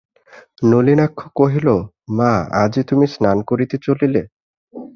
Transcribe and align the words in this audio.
নলিনাক্ষ 0.63 1.19
কহিল, 1.35 1.67
মা, 2.17 2.31
আজই 2.63 2.83
তুমি 2.83 3.05
স্নান 3.13 3.37
করিতে 3.49 3.75
চলিলে? 3.77 4.21